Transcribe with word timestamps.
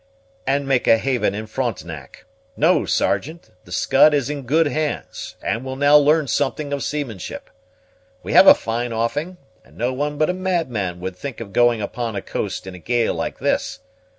"And 0.47 0.67
make 0.67 0.87
a 0.87 0.97
haven 0.97 1.35
in 1.35 1.45
Frontenac. 1.45 2.25
No, 2.57 2.85
Sergeant; 2.87 3.51
the 3.65 3.71
Scud 3.71 4.15
is 4.15 4.31
in 4.31 4.47
good 4.47 4.65
hands, 4.65 5.35
and 5.43 5.63
will 5.63 5.75
now 5.75 5.95
learn 5.95 6.27
something 6.27 6.73
of 6.73 6.83
seamanship. 6.83 7.51
We 8.23 8.33
have 8.33 8.47
a 8.47 8.55
fine 8.55 8.93
offing, 8.93 9.37
and 9.63 9.77
no 9.77 9.93
one 9.93 10.17
but 10.17 10.31
a 10.31 10.33
madman 10.33 11.01
would 11.01 11.15
think 11.15 11.39
of 11.39 11.53
going 11.53 11.83
upon 11.83 12.15
a 12.15 12.21
coast 12.23 12.65
in 12.65 12.73
a 12.73 12.79
gale 12.79 13.13
like 13.13 13.37
this. 13.37 13.81